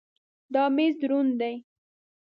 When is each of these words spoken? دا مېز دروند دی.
دا 0.53 0.63
مېز 0.75 0.93
دروند 1.01 1.33
دی. 1.39 1.55